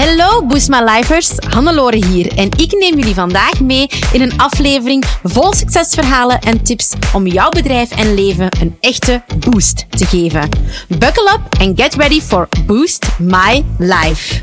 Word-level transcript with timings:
Hallo 0.00 0.46
Boost 0.46 0.70
My 0.70 0.80
Lifers, 0.80 1.32
Hannelore 1.48 2.06
hier 2.06 2.38
en 2.38 2.48
ik 2.56 2.72
neem 2.72 2.98
jullie 2.98 3.14
vandaag 3.14 3.60
mee 3.60 3.88
in 4.12 4.20
een 4.20 4.38
aflevering 4.38 5.04
vol 5.22 5.54
succesverhalen 5.54 6.38
en 6.38 6.62
tips 6.62 6.92
om 7.12 7.26
jouw 7.26 7.48
bedrijf 7.48 7.90
en 7.90 8.14
leven 8.14 8.48
een 8.60 8.76
echte 8.80 9.22
boost 9.38 9.86
te 9.90 10.06
geven. 10.06 10.48
Buckle 10.88 11.30
up 11.32 11.60
and 11.60 11.80
get 11.80 11.94
ready 11.94 12.20
for 12.20 12.48
Boost 12.66 13.08
My 13.18 13.64
Life. 13.78 14.42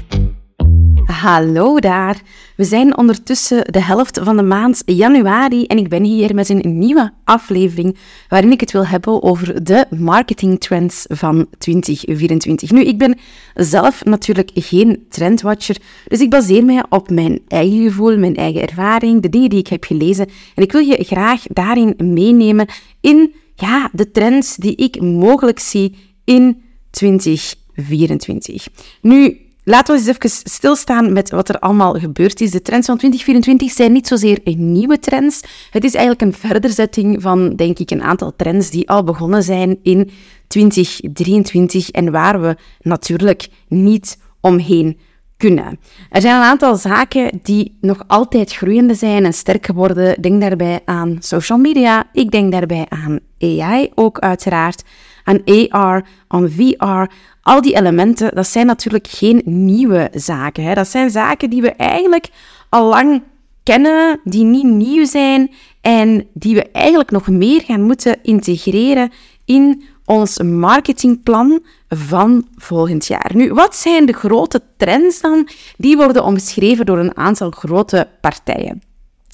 Hallo 1.08 1.80
daar. 1.80 2.22
We 2.56 2.64
zijn 2.64 2.98
ondertussen 2.98 3.72
de 3.72 3.82
helft 3.82 4.20
van 4.24 4.38
de 4.38 4.44
maand 4.44 4.82
januari 4.86 5.66
en 5.66 5.78
ik 5.78 5.90
ben 5.90 6.04
hier 6.04 6.36
met 6.36 6.50
een 6.50 6.78
nieuwe 6.78 7.12
aflevering 7.24 7.98
waarin 8.30 8.52
ik 8.52 8.60
het 8.60 8.72
wil 8.72 8.88
hebben 8.88 9.24
over 9.24 9.64
de 9.64 9.86
marketingtrends 9.90 11.06
van 11.08 11.48
2024. 11.58 12.72
Nu, 12.72 12.82
ik 12.82 12.98
ben 12.98 13.18
zelf 13.54 14.06
natuurlijk 14.06 14.52
geen 14.54 15.06
trendwatcher, 15.10 15.78
dus 16.08 16.20
ik 16.20 16.30
baseer 16.30 16.66
mij 16.66 16.84
op 16.90 17.10
mijn 17.10 17.42
eigen 17.48 17.84
gevoel, 17.84 18.18
mijn 18.18 18.36
eigen 18.36 18.62
ervaring, 18.62 19.22
de 19.22 19.30
dingen 19.30 19.50
die 19.50 19.60
ik 19.60 19.68
heb 19.68 19.84
gelezen 19.84 20.28
en 20.56 20.64
ik 20.64 20.72
wil 20.72 20.82
je 20.82 21.04
graag 21.04 21.44
daarin 21.48 21.94
meenemen 21.98 22.68
in 23.02 23.34
ja, 23.56 23.90
de 23.94 24.12
trends 24.12 24.56
die 24.56 24.76
ik 24.76 25.02
mogelijk 25.02 25.60
zie 25.60 25.96
in 26.24 26.62
2024. 26.90 28.68
Nu, 29.02 29.38
Laten 29.70 29.94
we 29.94 30.00
eens 30.00 30.10
even 30.10 30.50
stilstaan 30.52 31.14
met 31.14 31.30
wat 31.30 31.50
er 31.50 31.60
allemaal 31.60 31.94
gebeurd 31.94 32.42
is. 32.42 32.52
De 32.52 32.62
trends 32.62 32.86
van 32.88 32.98
2024 32.98 33.72
zijn 33.72 33.92
niet 33.92 34.08
zozeer 34.08 34.40
nieuwe 34.44 35.00
trends. 35.00 35.42
Het 35.72 35.84
is 35.84 35.94
eigenlijk 35.94 36.22
een 36.22 36.50
verderzetting 36.50 37.22
van, 37.22 37.56
denk 37.56 37.80
ik, 37.80 37.92
een 37.92 38.04
aantal 38.04 38.36
trends 38.36 38.70
die 38.70 38.90
al 38.90 39.04
begonnen 39.04 39.44
zijn 39.44 39.80
in 39.84 40.10
2023 40.48 41.90
en 41.90 42.12
waar 42.12 42.42
we 42.42 42.56
natuurlijk 42.82 43.48
niet 43.68 44.18
omheen 44.42 44.98
kunnen. 45.38 45.80
Er 46.10 46.22
zijn 46.22 46.36
een 46.36 46.42
aantal 46.42 46.76
zaken 46.76 47.40
die 47.44 47.78
nog 47.82 48.04
altijd 48.08 48.54
groeiende 48.54 48.94
zijn 48.94 49.26
en 49.26 49.34
sterk 49.34 49.66
geworden. 49.66 50.22
Denk 50.22 50.42
daarbij 50.42 50.80
aan 50.86 51.18
social 51.20 51.58
media. 51.58 52.10
Ik 52.14 52.32
denk 52.32 52.52
daarbij 52.52 52.86
aan 52.90 53.20
AI 53.40 53.92
ook 53.96 54.20
uiteraard. 54.20 54.84
Aan 55.24 55.70
AR, 55.70 56.06
aan 56.28 56.50
VR. 56.50 57.14
Al 57.48 57.62
die 57.62 57.76
elementen, 57.76 58.36
dat 58.36 58.48
zijn 58.48 58.66
natuurlijk 58.66 59.08
geen 59.08 59.42
nieuwe 59.46 60.10
zaken. 60.14 60.64
Hè. 60.64 60.74
Dat 60.74 60.88
zijn 60.88 61.10
zaken 61.10 61.50
die 61.50 61.62
we 61.62 61.72
eigenlijk 61.72 62.30
al 62.70 62.86
lang 62.90 63.24
kennen, 63.64 64.20
die 64.24 64.44
niet 64.44 64.64
nieuw 64.66 65.06
zijn 65.06 65.52
en 65.82 66.28
die 66.34 66.56
we 66.56 66.72
eigenlijk 66.72 67.12
nog 67.12 67.28
meer 67.28 67.62
gaan 67.62 67.82
moeten 67.82 68.18
integreren 68.24 69.12
in 69.46 69.84
ons 70.06 70.38
marketingplan 70.40 71.60
van 71.90 72.48
volgend 72.56 73.06
jaar. 73.06 73.32
Nu, 73.34 73.54
wat 73.54 73.76
zijn 73.76 74.06
de 74.06 74.14
grote 74.14 74.62
trends 74.78 75.22
dan? 75.22 75.48
Die 75.78 75.98
worden 75.98 76.24
omschreven 76.24 76.86
door 76.86 76.98
een 76.98 77.18
aantal 77.18 77.52
grote 77.52 78.08
partijen. 78.22 78.82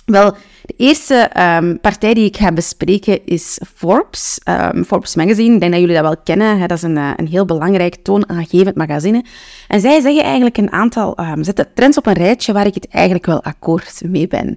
Wel, 0.05 0.31
de 0.65 0.73
eerste 0.77 1.31
um, 1.39 1.79
partij 1.79 2.13
die 2.13 2.25
ik 2.25 2.37
ga 2.37 2.51
bespreken 2.51 3.25
is 3.25 3.59
Forbes, 3.75 4.39
um, 4.73 4.83
Forbes 4.83 5.15
Magazine. 5.15 5.53
Ik 5.53 5.59
denk 5.59 5.71
dat 5.71 5.81
jullie 5.81 5.95
dat 5.95 6.03
wel 6.03 6.17
kennen. 6.23 6.59
Hè? 6.59 6.67
Dat 6.67 6.77
is 6.77 6.83
een, 6.83 6.95
uh, 6.97 7.11
een 7.15 7.27
heel 7.27 7.45
belangrijk 7.45 7.95
toonaangevend 7.95 8.75
magazine. 8.75 9.23
En 9.67 9.81
zij 9.81 10.01
zeggen 10.01 10.23
eigenlijk 10.23 10.57
een 10.57 10.71
aantal, 10.71 11.19
um, 11.19 11.43
zetten 11.43 11.67
trends 11.73 11.97
op 11.97 12.05
een 12.05 12.13
rijtje 12.13 12.53
waar 12.53 12.65
ik 12.65 12.73
het 12.73 12.87
eigenlijk 12.87 13.25
wel 13.25 13.43
akkoord 13.43 14.01
mee 14.05 14.27
ben. 14.27 14.55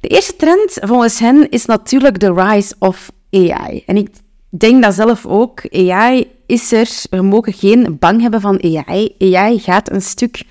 De 0.00 0.08
eerste 0.08 0.36
trend 0.36 0.78
volgens 0.80 1.18
hen 1.18 1.50
is 1.50 1.64
natuurlijk 1.64 2.20
de 2.20 2.32
rise 2.32 2.74
of 2.78 3.10
AI. 3.30 3.82
En 3.86 3.96
ik 3.96 4.08
denk 4.48 4.82
dat 4.82 4.94
zelf 4.94 5.26
ook. 5.26 5.62
AI 5.70 6.26
is 6.46 6.72
er. 6.72 6.88
We 7.10 7.22
mogen 7.22 7.52
geen 7.52 7.96
bang 7.98 8.20
hebben 8.20 8.40
van 8.40 8.62
AI. 8.62 9.14
AI 9.18 9.58
gaat 9.58 9.90
een 9.90 10.02
stuk 10.02 10.44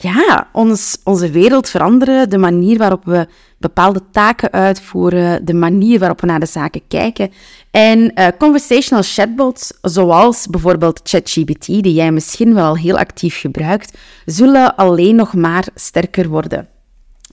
ja, 0.00 0.48
ons, 0.52 0.98
onze 1.04 1.30
wereld 1.30 1.68
veranderen, 1.68 2.30
de 2.30 2.38
manier 2.38 2.78
waarop 2.78 3.04
we 3.04 3.26
bepaalde 3.58 4.02
taken 4.12 4.52
uitvoeren, 4.52 5.44
de 5.44 5.54
manier 5.54 5.98
waarop 5.98 6.20
we 6.20 6.26
naar 6.26 6.40
de 6.40 6.46
zaken 6.46 6.82
kijken. 6.88 7.32
En 7.70 7.98
uh, 8.14 8.26
conversational 8.38 9.02
chatbots, 9.06 9.72
zoals 9.82 10.46
bijvoorbeeld 10.46 11.00
ChatGPT, 11.02 11.66
die 11.66 11.92
jij 11.92 12.12
misschien 12.12 12.54
wel 12.54 12.76
heel 12.76 12.98
actief 12.98 13.40
gebruikt, 13.40 13.98
zullen 14.24 14.76
alleen 14.76 15.16
nog 15.16 15.34
maar 15.34 15.66
sterker 15.74 16.28
worden. 16.28 16.68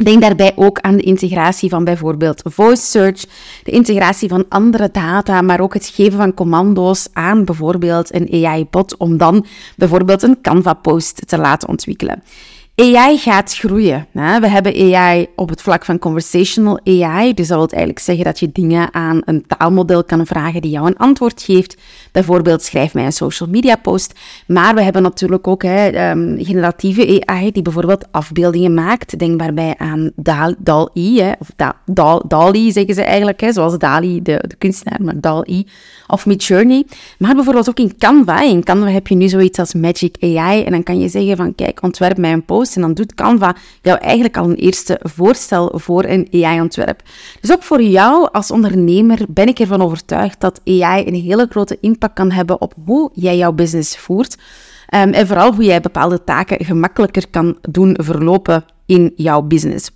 Denk 0.04 0.22
daarbij 0.22 0.52
ook 0.56 0.80
aan 0.80 0.96
de 0.96 1.04
integratie 1.04 1.70
van 1.70 1.84
bijvoorbeeld 1.84 2.42
voice 2.46 2.84
search, 2.84 3.26
de 3.64 3.72
integratie 3.72 4.30
van 4.30 4.46
andere 4.50 4.90
data, 4.92 5.42
maar 5.42 5.60
ook 5.60 5.74
het 5.74 5.88
geven 5.88 6.18
van 6.18 6.34
commando's 6.34 7.08
aan 7.14 7.46
bijvoorbeeld 7.46 8.14
een 8.14 8.46
AI-bot 8.46 8.98
om 8.98 9.18
dan 9.18 9.46
bijvoorbeeld 9.76 10.24
een 10.24 10.42
Canva-post 10.42 11.28
te 11.28 11.38
laten 11.38 11.70
ontwikkelen. 11.70 12.24
AI 12.76 13.18
gaat 13.18 13.56
groeien. 13.56 14.08
Hè? 14.12 14.40
We 14.40 14.48
hebben 14.48 14.96
AI 14.96 15.28
op 15.36 15.50
het 15.50 15.62
vlak 15.62 15.86
van 15.86 16.00
conversational 16.00 16.80
AI. 16.84 17.34
Dus 17.34 17.48
dat 17.48 17.58
wil 17.58 17.68
eigenlijk 17.68 18.00
zeggen 18.00 18.24
dat 18.24 18.40
je 18.40 18.52
dingen 18.52 18.94
aan 18.94 19.22
een 19.26 19.46
taalmodel 19.48 20.04
kan 20.04 20.26
vragen 20.26 20.62
die 20.62 20.72
jou 20.72 20.88
een 20.88 20.98
antwoord 20.98 21.42
geeft. 21.42 21.78
Bijvoorbeeld, 22.12 22.64
schrijf 22.64 22.94
mij 22.94 23.06
een 23.06 23.12
social 23.12 23.50
media 23.50 23.76
post. 23.76 24.20
Maar 24.48 24.76
we 24.76 24.82
hebben 24.82 25.02
natuurlijk 25.02 25.48
ook 25.48 25.64
hè, 25.64 26.12
um, 26.12 26.38
generatieve 26.40 27.22
AI 27.26 27.52
die 27.52 27.62
bijvoorbeeld 27.62 28.06
afbeeldingen 28.12 28.74
maakt. 28.74 29.20
Denk 29.20 29.40
daarbij 29.40 29.76
aan 29.78 30.12
DAL-I, 30.60 31.20
hè, 31.22 31.32
of 31.40 31.50
da 31.56 31.76
DAL-I 32.28 32.72
zeggen 32.72 32.94
ze 32.94 33.04
eigenlijk, 33.04 33.42
hè, 33.42 33.54
zoals 33.54 33.78
Dali, 33.78 34.22
de, 34.22 34.44
de 34.48 34.56
kunstenaar, 34.56 35.04
maar 35.04 35.22
DAL-I 35.22 35.68
of 36.08 36.26
Midjourney. 36.26 36.86
Maar 37.18 37.36
bijvoorbeeld 37.36 37.70
ook 37.70 37.80
in 37.80 37.98
Canva. 37.98 38.42
In 38.42 38.64
Canva 38.64 38.88
heb 38.88 39.08
je 39.08 39.16
nu 39.16 39.30
zoiets 39.30 39.60
als 39.60 39.74
Magic 39.74 40.16
AI 40.22 40.64
en 40.64 40.72
dan 40.72 40.84
kan 40.84 41.00
je 41.00 41.08
zeggen 41.08 41.38
van, 41.38 41.56
kijk, 41.56 41.82
ontwerp 41.82 42.18
mij 42.18 42.32
een 42.32 42.46
post 42.46 42.65
en 42.74 42.82
dan 42.82 42.94
doet 42.94 43.16
Canva 43.16 43.56
jou 43.82 44.00
eigenlijk 44.00 44.38
al 44.38 44.50
een 44.50 44.56
eerste 44.56 45.00
voorstel 45.04 45.72
voor 45.76 46.04
een 46.04 46.28
AI-ontwerp. 46.32 47.02
Dus 47.42 47.52
ook 47.52 47.64
voor 47.64 47.82
jou 47.82 48.30
als 48.32 48.52
ondernemer 48.52 49.20
ben 49.30 49.48
ik 49.48 49.60
ervan 49.60 49.82
overtuigd 49.82 50.42
dat 50.42 50.62
AI 50.66 51.08
een 51.08 51.22
hele 51.22 51.48
grote 51.50 51.78
impact 51.82 52.14
kan 52.14 52.32
hebben 52.32 52.62
op 52.62 52.74
hoe 52.86 53.10
jij 53.14 53.38
jouw 53.38 53.52
business 53.52 53.98
voert. 53.98 54.38
Um, 54.96 55.14
en 55.14 55.28
vooral 55.28 55.54
hoe 55.54 55.64
jij 55.64 55.82
bepaalde 55.82 56.24
taken 56.24 56.66
gemakkelijker 56.66 57.28
kan 57.30 57.58
doen 57.62 57.98
verlopen 58.02 58.66
in 58.86 59.14
jouw 59.16 59.42
business 59.42 59.92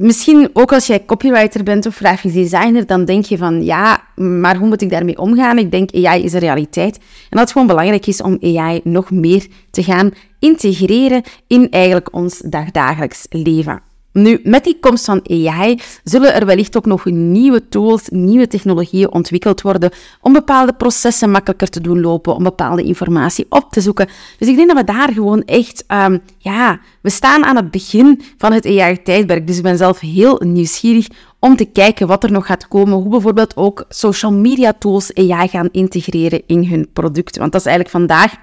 misschien 0.00 0.50
ook 0.52 0.72
als 0.72 0.86
jij 0.86 1.04
copywriter 1.04 1.62
bent 1.62 1.86
of 1.86 1.96
grafisch 1.96 2.32
designer, 2.32 2.86
dan 2.86 3.04
denk 3.04 3.24
je 3.24 3.38
van 3.38 3.64
ja, 3.64 4.02
maar 4.14 4.56
hoe 4.56 4.68
moet 4.68 4.82
ik 4.82 4.90
daarmee 4.90 5.18
omgaan? 5.18 5.58
Ik 5.58 5.70
denk 5.70 5.94
AI 5.94 6.24
is 6.24 6.32
een 6.32 6.38
realiteit. 6.38 6.96
En 6.96 7.02
dat 7.28 7.40
het 7.40 7.52
gewoon 7.52 7.66
belangrijk 7.66 8.06
is 8.06 8.22
om 8.22 8.38
AI 8.42 8.80
nog 8.84 9.10
meer 9.10 9.46
te 9.70 9.82
gaan 9.82 10.10
integreren 10.40 11.22
in 11.46 11.70
eigenlijk 11.70 12.14
ons 12.14 12.38
dagdagelijks 12.38 13.26
leven. 13.28 13.82
Nu, 14.12 14.40
met 14.42 14.64
die 14.64 14.78
komst 14.80 15.04
van 15.04 15.20
AI 15.28 15.80
zullen 16.04 16.34
er 16.34 16.46
wellicht 16.46 16.76
ook 16.76 16.86
nog 16.86 17.04
nieuwe 17.04 17.68
tools, 17.68 18.08
nieuwe 18.08 18.46
technologieën 18.46 19.12
ontwikkeld 19.12 19.60
worden 19.60 19.90
om 20.20 20.32
bepaalde 20.32 20.72
processen 20.72 21.30
makkelijker 21.30 21.68
te 21.68 21.80
doen 21.80 22.00
lopen, 22.00 22.34
om 22.34 22.42
bepaalde 22.42 22.82
informatie 22.82 23.46
op 23.48 23.70
te 23.70 23.80
zoeken. 23.80 24.08
Dus 24.38 24.48
ik 24.48 24.56
denk 24.56 24.68
dat 24.68 24.76
we 24.76 24.84
daar 24.84 25.12
gewoon 25.12 25.42
echt, 25.44 25.84
um, 25.88 26.20
ja, 26.38 26.80
we 27.02 27.10
staan 27.10 27.44
aan 27.44 27.56
het 27.56 27.70
begin 27.70 28.22
van 28.38 28.52
het 28.52 28.66
AI-tijdperk. 28.66 29.46
Dus 29.46 29.56
ik 29.56 29.62
ben 29.62 29.76
zelf 29.76 30.00
heel 30.00 30.40
nieuwsgierig 30.44 31.06
om 31.38 31.56
te 31.56 31.64
kijken 31.64 32.06
wat 32.06 32.24
er 32.24 32.32
nog 32.32 32.46
gaat 32.46 32.68
komen, 32.68 32.98
hoe 32.98 33.10
bijvoorbeeld 33.10 33.56
ook 33.56 33.84
social 33.88 34.32
media 34.32 34.72
tools 34.78 35.14
AI 35.14 35.48
gaan 35.48 35.68
integreren 35.72 36.42
in 36.46 36.64
hun 36.64 36.88
producten. 36.92 37.40
Want 37.40 37.52
dat 37.52 37.60
is 37.60 37.66
eigenlijk 37.66 37.96
vandaag 37.96 38.34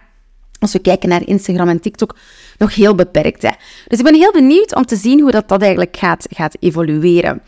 als 0.60 0.74
we 0.74 0.80
kijken 0.80 1.10
naar 1.10 1.28
Instagram 1.28 1.70
en 1.70 1.80
TikTok, 1.80 2.16
nog 2.58 2.76
heel 2.76 2.96
beperkt. 2.96 3.42
Hè. 3.42 3.52
Dus 3.88 4.00
ik 4.00 4.06
ben 4.06 4.16
heel 4.16 4.32
benieuwd 4.32 4.76
om 4.76 4.86
te 4.86 4.96
zien 4.96 5.22
hoe 5.22 5.32
dat, 5.32 5.48
dat 5.48 5.62
eigenlijk 5.62 5.98
gaat, 5.98 6.28
gaat 6.30 6.56
evolueren. 6.60 7.42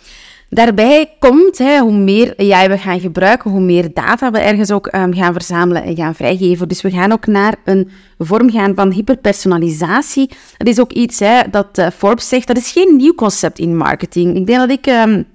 Daarbij 0.49 1.15
komt, 1.19 1.57
hè, 1.57 1.79
hoe 1.79 1.97
meer 1.97 2.33
AI 2.37 2.67
we 2.67 2.77
gaan 2.77 2.99
gebruiken, 2.99 3.51
hoe 3.51 3.61
meer 3.61 3.93
data 3.93 4.31
we 4.31 4.39
ergens 4.39 4.71
ook 4.71 4.93
um, 4.95 5.13
gaan 5.13 5.33
verzamelen 5.33 5.83
en 5.83 5.95
gaan 5.95 6.15
vrijgeven. 6.15 6.67
Dus 6.67 6.81
we 6.81 6.91
gaan 6.91 7.11
ook 7.11 7.27
naar 7.27 7.55
een 7.65 7.89
vorm 8.17 8.51
gaan 8.51 8.75
van 8.75 8.91
hyperpersonalisatie. 8.91 10.29
Dat 10.57 10.67
is 10.67 10.79
ook 10.79 10.91
iets 10.91 11.19
hè, 11.19 11.41
dat 11.51 11.77
uh, 11.77 11.87
Forbes 11.97 12.27
zegt, 12.27 12.47
dat 12.47 12.57
is 12.57 12.71
geen 12.71 12.95
nieuw 12.95 13.13
concept 13.13 13.59
in 13.59 13.77
marketing. 13.77 14.35
Ik 14.35 14.45
denk 14.45 14.59
dat 14.59 14.69
ik 14.69 14.85
um, 14.85 15.25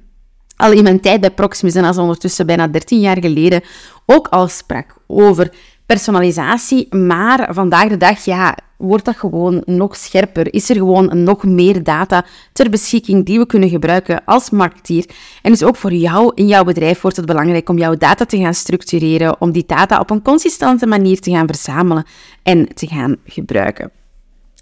al 0.56 0.72
in 0.72 0.82
mijn 0.82 1.00
tijd 1.00 1.20
bij 1.20 1.30
Proximus, 1.30 1.74
en 1.74 1.84
als 1.84 1.98
ondertussen 1.98 2.46
bijna 2.46 2.68
13 2.68 3.00
jaar 3.00 3.20
geleden, 3.20 3.62
ook 4.06 4.28
al 4.28 4.48
sprak 4.48 4.96
over 5.06 5.52
personalisatie. 5.94 6.94
Maar 6.94 7.54
vandaag 7.54 7.88
de 7.88 7.96
dag, 7.96 8.24
ja, 8.24 8.56
wordt 8.76 9.04
dat 9.04 9.16
gewoon 9.16 9.62
nog 9.64 9.96
scherper. 9.96 10.54
Is 10.54 10.70
er 10.70 10.76
gewoon 10.76 11.22
nog 11.22 11.44
meer 11.44 11.82
data 11.82 12.24
ter 12.52 12.70
beschikking 12.70 13.24
die 13.24 13.38
we 13.38 13.46
kunnen 13.46 13.68
gebruiken 13.68 14.24
als 14.24 14.50
marketeer. 14.50 15.06
En 15.42 15.50
dus 15.50 15.62
ook 15.62 15.76
voor 15.76 15.92
jou 15.92 16.32
in 16.34 16.46
jouw 16.46 16.64
bedrijf 16.64 17.00
wordt 17.00 17.16
het 17.16 17.26
belangrijk 17.26 17.68
om 17.68 17.78
jouw 17.78 17.96
data 17.96 18.24
te 18.24 18.38
gaan 18.38 18.54
structureren, 18.54 19.40
om 19.40 19.52
die 19.52 19.64
data 19.66 20.00
op 20.00 20.10
een 20.10 20.22
consistente 20.22 20.86
manier 20.86 21.20
te 21.20 21.30
gaan 21.30 21.46
verzamelen 21.46 22.04
en 22.42 22.74
te 22.74 22.86
gaan 22.86 23.16
gebruiken. 23.24 23.90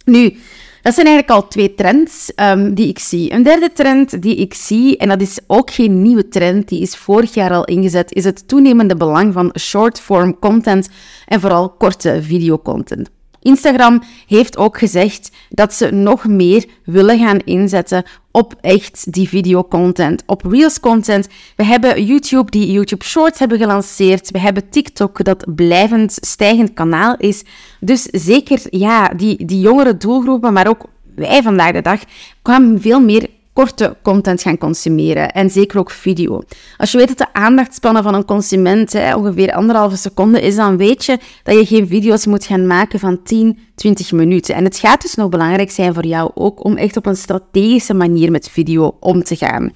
Nu, 0.05 0.37
dat 0.83 0.95
zijn 0.95 1.07
eigenlijk 1.07 1.37
al 1.37 1.49
twee 1.49 1.75
trends 1.75 2.33
um, 2.37 2.75
die 2.75 2.89
ik 2.89 2.99
zie. 2.99 3.33
Een 3.33 3.43
derde 3.43 3.73
trend 3.73 4.23
die 4.23 4.37
ik 4.37 4.55
zie, 4.55 4.97
en 4.97 5.09
dat 5.09 5.21
is 5.21 5.39
ook 5.47 5.71
geen 5.71 6.03
nieuwe 6.03 6.29
trend, 6.29 6.69
die 6.69 6.81
is 6.81 6.97
vorig 6.97 7.35
jaar 7.35 7.53
al 7.53 7.65
ingezet, 7.65 8.13
is 8.13 8.25
het 8.25 8.49
toenemende 8.49 8.97
belang 8.97 9.33
van 9.33 9.55
short-form 9.59 10.39
content 10.39 10.89
en 11.27 11.41
vooral 11.41 11.71
korte 11.71 12.23
videocontent. 12.23 13.11
Instagram 13.43 14.03
heeft 14.27 14.57
ook 14.57 14.79
gezegd 14.79 15.31
dat 15.51 15.75
ze 15.75 15.91
nog 15.91 16.27
meer 16.27 16.65
willen 16.85 17.19
gaan 17.19 17.39
inzetten 17.39 18.05
op 18.31 18.55
echt 18.61 19.13
die 19.13 19.29
videocontent, 19.29 20.23
op 20.27 20.45
Reels 20.45 20.81
content. 20.81 21.29
We 21.57 21.65
hebben 21.65 22.05
YouTube 22.05 22.51
die 22.51 22.73
YouTube 22.73 23.05
Shorts 23.05 23.39
hebben 23.39 23.59
gelanceerd. 23.59 24.31
We 24.31 24.39
hebben 24.39 24.69
TikTok 24.69 25.25
dat 25.25 25.55
blijvend 25.55 26.19
stijgend 26.21 26.73
kanaal 26.75 27.15
is. 27.19 27.45
Dus 27.81 28.03
zeker 28.03 28.61
ja, 28.71 29.09
die, 29.09 29.45
die 29.45 29.61
jongere 29.61 29.97
doelgroepen, 29.97 30.53
maar 30.53 30.69
ook 30.69 30.85
wij 31.15 31.43
vandaag 31.43 31.73
de 31.73 31.83
dag, 31.83 32.01
kwamen 32.43 32.81
veel 32.81 33.01
meer 33.01 33.29
korte 33.53 33.97
content 34.03 34.43
gaan 34.43 34.59
consumeren. 34.59 35.33
En 35.33 35.51
zeker 35.51 35.79
ook 35.79 35.91
video. 35.91 36.43
Als 36.77 36.93
je 36.93 36.99
weet 36.99 37.09
dat 37.09 37.19
de 37.19 37.33
aandachtspannen 37.33 38.03
van 38.03 38.15
een 38.15 38.25
consument 38.25 38.93
hè, 38.93 39.15
ongeveer 39.15 39.53
anderhalve 39.53 39.97
seconde 39.97 40.41
is, 40.41 40.57
dan 40.57 40.77
weet 40.77 41.05
je 41.05 41.19
dat 41.43 41.55
je 41.59 41.67
geen 41.67 41.87
video's 41.87 42.27
moet 42.27 42.45
gaan 42.45 42.67
maken 42.67 42.99
van 42.99 43.23
10, 43.23 43.59
20 43.75 44.13
minuten. 44.13 44.55
En 44.55 44.65
het 44.65 44.79
gaat 44.79 45.03
dus 45.03 45.15
nog 45.15 45.29
belangrijk 45.29 45.71
zijn 45.71 45.95
voor 45.95 46.07
jou 46.07 46.31
ook 46.35 46.65
om 46.65 46.77
echt 46.77 46.97
op 46.97 47.07
een 47.07 47.17
strategische 47.17 47.95
manier 47.95 48.31
met 48.31 48.49
video 48.51 48.97
om 49.01 49.23
te 49.23 49.37
gaan. 49.37 49.73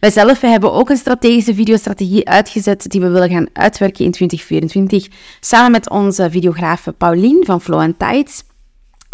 Wij 0.00 0.10
zelf 0.10 0.40
hebben 0.40 0.72
ook 0.72 0.90
een 0.90 0.96
strategische 0.96 1.54
videostrategie 1.54 2.28
uitgezet 2.28 2.90
die 2.90 3.00
we 3.00 3.08
willen 3.08 3.30
gaan 3.30 3.46
uitwerken 3.52 4.04
in 4.04 4.10
2024 4.10 5.08
samen 5.40 5.70
met 5.70 5.90
onze 5.90 6.30
videografe 6.30 6.92
Pauline 6.92 7.44
van 7.44 7.60
Flow 7.60 7.92
Tides. 7.98 8.53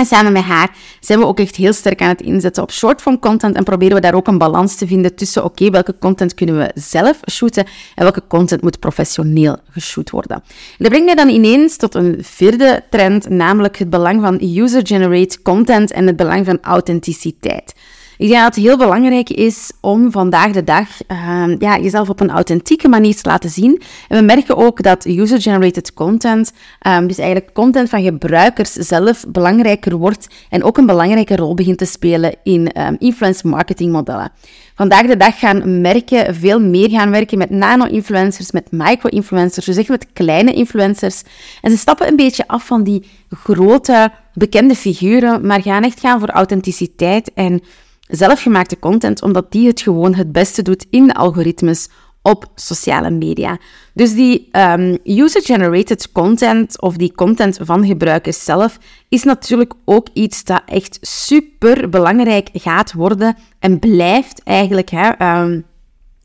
En 0.01 0.07
samen 0.07 0.33
met 0.33 0.43
haar 0.43 0.71
zijn 1.01 1.19
we 1.19 1.27
ook 1.27 1.39
echt 1.39 1.57
heel 1.57 1.73
sterk 1.73 2.01
aan 2.03 2.09
het 2.09 2.21
inzetten 2.21 2.63
op 2.63 2.73
shortform 2.73 3.19
content 3.19 3.57
en 3.57 3.65
proberen 3.65 3.95
we 3.95 4.01
daar 4.01 4.15
ook 4.15 4.27
een 4.27 4.39
balans 4.39 4.77
te 4.77 4.87
vinden 4.87 5.15
tussen 5.15 5.45
oké, 5.45 5.71
welke 5.71 5.99
content 5.99 6.35
kunnen 6.35 6.59
we 6.59 6.71
zelf 6.75 7.21
shooten 7.31 7.65
en 7.95 8.03
welke 8.03 8.23
content 8.29 8.63
moet 8.63 8.79
professioneel 8.79 9.57
geshoot 9.71 10.11
worden. 10.11 10.37
En 10.37 10.43
dat 10.79 10.89
brengt 10.89 11.07
mij 11.07 11.15
dan 11.15 11.29
ineens 11.29 11.77
tot 11.77 11.95
een 11.95 12.19
vierde 12.21 12.83
trend, 12.91 13.29
namelijk 13.29 13.79
het 13.79 13.91
belang 13.91 14.21
van 14.21 14.41
user-generated 14.43 15.43
content 15.43 15.91
en 15.91 16.07
het 16.07 16.17
belang 16.17 16.47
van 16.47 16.59
authenticiteit. 16.63 17.75
Ik 18.21 18.29
denk 18.29 18.43
dat 18.43 18.55
het 18.55 18.65
heel 18.65 18.77
belangrijk 18.77 19.31
is 19.31 19.73
om 19.81 20.11
vandaag 20.11 20.53
de 20.53 20.65
dag 20.65 20.89
uh, 21.09 21.45
ja, 21.59 21.79
jezelf 21.79 22.09
op 22.09 22.21
een 22.21 22.31
authentieke 22.31 22.89
manier 22.89 23.17
te 23.17 23.29
laten 23.29 23.51
zien. 23.51 23.83
En 24.09 24.19
we 24.19 24.25
merken 24.25 24.57
ook 24.57 24.83
dat 24.83 25.07
user-generated 25.07 25.95
content, 25.95 26.53
um, 26.87 27.07
dus 27.07 27.19
eigenlijk 27.19 27.53
content 27.53 27.89
van 27.89 28.03
gebruikers 28.03 28.73
zelf, 28.73 29.25
belangrijker 29.29 29.97
wordt 29.97 30.29
en 30.51 30.63
ook 30.63 30.79
een 30.79 30.87
belangrijke 30.87 31.37
rol 31.37 31.55
begint 31.55 31.79
te 31.79 31.85
spelen 31.85 32.35
in 32.43 32.81
um, 32.81 32.97
influence 32.99 33.49
marketing 33.49 33.93
modellen. 33.93 34.33
Vandaag 34.75 35.07
de 35.07 35.17
dag 35.17 35.39
gaan 35.39 35.81
merken 35.81 36.35
veel 36.35 36.61
meer 36.61 36.91
gaan 36.91 37.11
werken 37.11 37.39
met 37.39 37.51
nano-influencers, 37.51 38.51
met 38.51 38.71
micro-influencers, 38.71 39.67
dus 39.67 39.77
echt 39.77 39.89
met 39.89 40.07
kleine 40.13 40.53
influencers. 40.53 41.23
En 41.61 41.71
ze 41.71 41.77
stappen 41.77 42.09
een 42.09 42.17
beetje 42.17 42.47
af 42.47 42.67
van 42.67 42.83
die 42.83 43.05
grote, 43.31 44.11
bekende 44.35 44.75
figuren, 44.75 45.47
maar 45.47 45.63
gaan 45.63 45.83
echt 45.83 46.01
gaan 46.01 46.19
voor 46.21 46.31
authenticiteit 46.31 47.31
en 47.35 47.63
zelfgemaakte 48.11 48.79
content, 48.79 49.23
omdat 49.23 49.53
die 49.53 49.67
het 49.67 49.81
gewoon 49.81 50.15
het 50.15 50.33
beste 50.33 50.63
doet 50.63 50.87
in 50.91 51.07
de 51.07 51.15
algoritmes 51.15 51.89
op 52.23 52.47
sociale 52.55 53.11
media. 53.11 53.59
Dus 53.95 54.15
die 54.15 54.49
um, 54.53 54.99
user-generated 55.05 56.13
content 56.13 56.81
of 56.81 56.97
die 56.97 57.13
content 57.15 57.59
van 57.63 57.87
gebruikers 57.87 58.45
zelf 58.45 58.79
is 59.09 59.23
natuurlijk 59.23 59.73
ook 59.85 60.07
iets 60.13 60.45
dat 60.45 60.63
echt 60.67 60.99
super 61.01 61.89
belangrijk 61.89 62.49
gaat 62.53 62.93
worden 62.93 63.37
en 63.59 63.79
blijft 63.79 64.43
eigenlijk 64.43 64.91
hè, 64.91 65.41
um, 65.41 65.65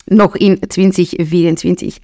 nog 0.05 0.37
in 0.37 0.59
2024. 0.59 1.97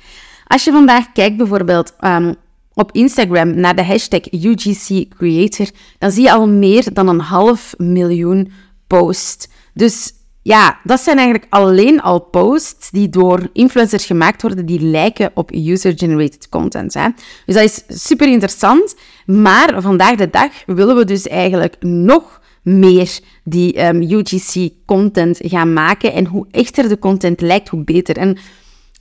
Als 0.47 0.63
je 0.63 0.71
vandaag 0.71 1.11
kijkt 1.11 1.37
bijvoorbeeld 1.37 1.93
um, 1.99 2.35
op 2.73 2.91
Instagram 2.91 3.55
naar 3.55 3.75
de 3.75 3.83
hashtag 3.83 4.31
UGC 4.31 5.09
Creator, 5.17 5.67
dan 5.97 6.11
zie 6.11 6.23
je 6.23 6.31
al 6.31 6.47
meer 6.47 6.93
dan 6.93 7.07
een 7.07 7.19
half 7.19 7.73
miljoen 7.77 8.51
posts. 8.97 9.47
Dus 9.73 10.13
ja, 10.41 10.79
dat 10.83 10.99
zijn 10.99 11.17
eigenlijk 11.17 11.53
alleen 11.53 12.01
al 12.01 12.19
posts 12.19 12.89
die 12.89 13.09
door 13.09 13.49
influencers 13.53 14.05
gemaakt 14.05 14.41
worden 14.41 14.65
die 14.65 14.81
lijken 14.81 15.31
op 15.33 15.51
user-generated 15.51 16.49
content. 16.49 16.93
Hè. 16.93 17.07
Dus 17.45 17.55
dat 17.55 17.63
is 17.63 18.03
super 18.05 18.27
interessant. 18.27 18.95
Maar 19.25 19.81
vandaag 19.81 20.15
de 20.15 20.29
dag 20.29 20.51
willen 20.65 20.95
we 20.95 21.05
dus 21.05 21.27
eigenlijk 21.27 21.75
nog 21.79 22.41
meer 22.61 23.19
die 23.43 23.73
ehm, 23.73 24.01
UGC-content 24.01 25.39
gaan 25.41 25.73
maken. 25.73 26.13
En 26.13 26.25
hoe 26.25 26.47
echter 26.51 26.89
de 26.89 26.99
content 26.99 27.41
lijkt, 27.41 27.69
hoe 27.69 27.83
beter. 27.83 28.17
En 28.17 28.37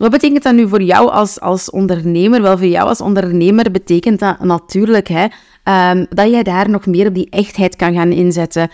wat 0.00 0.10
betekent 0.10 0.42
dat 0.42 0.54
nu 0.54 0.68
voor 0.68 0.82
jou 0.82 1.10
als, 1.10 1.40
als 1.40 1.70
ondernemer? 1.70 2.42
Wel, 2.42 2.58
voor 2.58 2.66
jou 2.66 2.88
als 2.88 3.00
ondernemer 3.00 3.70
betekent 3.70 4.18
dat 4.18 4.38
natuurlijk 4.38 5.08
hè, 5.08 5.26
um, 5.92 6.06
dat 6.10 6.30
je 6.30 6.44
daar 6.44 6.70
nog 6.70 6.86
meer 6.86 7.06
op 7.06 7.14
die 7.14 7.30
echtheid 7.30 7.76
kan 7.76 7.94
gaan 7.94 8.12
inzetten. 8.12 8.70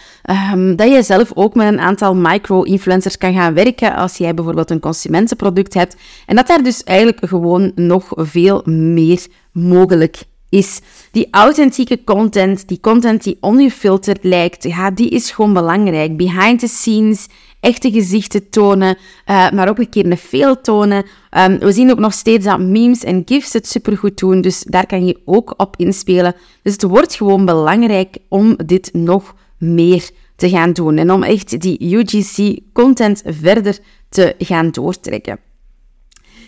Um, 0.52 0.76
dat 0.76 0.88
je 0.88 1.02
zelf 1.02 1.30
ook 1.34 1.54
met 1.54 1.66
een 1.66 1.80
aantal 1.80 2.14
micro-influencers 2.14 3.18
kan 3.18 3.34
gaan 3.34 3.54
werken 3.54 3.94
als 3.94 4.16
jij 4.16 4.34
bijvoorbeeld 4.34 4.70
een 4.70 4.80
consumentenproduct 4.80 5.74
hebt. 5.74 5.96
En 6.26 6.36
dat 6.36 6.46
daar 6.46 6.62
dus 6.62 6.84
eigenlijk 6.84 7.28
gewoon 7.28 7.72
nog 7.74 8.12
veel 8.14 8.62
meer 8.64 9.26
mogelijk 9.52 10.22
is. 10.48 10.80
Die 11.10 11.28
authentieke 11.30 12.04
content, 12.04 12.68
die 12.68 12.80
content 12.80 13.22
die 13.22 13.36
ongefilterd 13.40 14.24
lijkt, 14.24 14.62
ja, 14.62 14.90
die 14.90 15.08
is 15.08 15.30
gewoon 15.30 15.52
belangrijk. 15.52 16.16
Behind 16.16 16.58
the 16.58 16.66
scenes, 16.66 17.26
echte 17.60 17.90
gezichten 17.90 18.50
tonen, 18.50 18.96
uh, 19.26 19.50
maar 19.50 19.68
ook 19.68 19.78
een 19.78 19.88
keer 19.88 20.06
een 20.06 20.18
veel 20.18 20.60
tonen. 20.60 21.04
Um, 21.30 21.58
we 21.58 21.72
zien 21.72 21.90
ook 21.90 21.98
nog 21.98 22.12
steeds 22.12 22.44
dat 22.44 22.60
memes 22.60 23.04
en 23.04 23.22
gifs 23.24 23.52
het 23.52 23.68
supergoed 23.68 24.18
doen, 24.18 24.40
dus 24.40 24.62
daar 24.62 24.86
kan 24.86 25.06
je 25.06 25.20
ook 25.24 25.54
op 25.56 25.76
inspelen. 25.76 26.34
Dus 26.62 26.72
het 26.72 26.82
wordt 26.82 27.14
gewoon 27.14 27.44
belangrijk 27.44 28.16
om 28.28 28.56
dit 28.66 28.90
nog 28.92 29.34
meer 29.58 30.10
te 30.36 30.48
gaan 30.48 30.72
doen 30.72 30.96
en 30.96 31.10
om 31.12 31.22
echt 31.22 31.60
die 31.60 31.96
UGC-content 31.96 33.22
verder 33.26 33.78
te 34.08 34.34
gaan 34.38 34.70
doortrekken. 34.70 35.38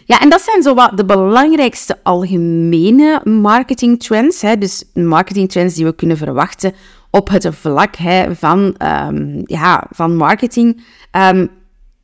Ja, 0.05 0.21
en 0.21 0.29
dat 0.29 0.41
zijn 0.41 0.63
zo 0.63 0.75
wat 0.75 0.97
de 0.97 1.05
belangrijkste 1.05 1.99
algemene 2.03 3.21
marketing 3.25 4.03
trends. 4.03 4.43
Hè, 4.43 4.59
dus 4.59 4.85
marketing 4.95 5.51
trends 5.51 5.75
die 5.75 5.85
we 5.85 5.95
kunnen 5.95 6.17
verwachten 6.17 6.73
op 7.11 7.29
het 7.29 7.49
vlak 7.51 7.97
hè, 7.97 8.35
van, 8.35 8.75
um, 8.83 9.43
ja, 9.45 9.87
van 9.91 10.17
marketing. 10.17 10.85
Um, 11.13 11.51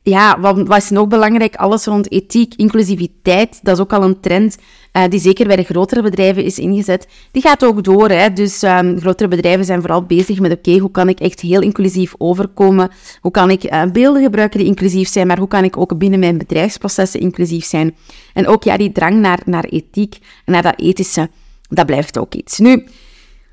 ja, 0.01 0.39
wat, 0.39 0.67
wat, 0.67 0.77
is 0.77 0.89
nog 0.89 1.07
belangrijk? 1.07 1.55
Alles 1.55 1.85
rond 1.85 2.11
ethiek, 2.11 2.53
inclusiviteit, 2.55 3.59
dat 3.63 3.75
is 3.75 3.81
ook 3.81 3.93
al 3.93 4.03
een 4.03 4.19
trend 4.19 4.57
uh, 4.97 5.03
die 5.09 5.19
zeker 5.19 5.47
bij 5.47 5.55
de 5.55 5.63
grotere 5.63 6.01
bedrijven 6.01 6.43
is 6.43 6.59
ingezet. 6.59 7.07
Die 7.31 7.41
gaat 7.41 7.65
ook 7.65 7.83
door. 7.83 8.09
Hè? 8.09 8.33
Dus 8.33 8.63
um, 8.63 8.99
grotere 8.99 9.29
bedrijven 9.29 9.65
zijn 9.65 9.81
vooral 9.81 10.03
bezig 10.03 10.39
met, 10.39 10.51
oké, 10.51 10.77
hoe 10.77 10.91
kan 10.91 11.09
ik 11.09 11.19
echt 11.19 11.39
heel 11.39 11.61
inclusief 11.61 12.13
overkomen? 12.17 12.91
Hoe 13.21 13.31
kan 13.31 13.49
ik 13.49 13.63
uh, 13.63 13.83
beelden 13.91 14.23
gebruiken 14.23 14.59
die 14.59 14.67
inclusief 14.67 15.09
zijn, 15.09 15.27
maar 15.27 15.37
hoe 15.37 15.47
kan 15.47 15.63
ik 15.63 15.77
ook 15.77 15.97
binnen 15.97 16.19
mijn 16.19 16.37
bedrijfsprocessen 16.37 17.19
inclusief 17.19 17.65
zijn? 17.65 17.95
En 18.33 18.47
ook 18.47 18.63
ja, 18.63 18.77
die 18.77 18.91
drang 18.91 19.15
naar, 19.15 19.39
naar 19.45 19.63
ethiek 19.63 20.17
naar 20.45 20.61
dat 20.61 20.79
ethische, 20.79 21.29
dat 21.69 21.85
blijft 21.85 22.17
ook 22.17 22.33
iets. 22.33 22.59
Nu, 22.59 22.85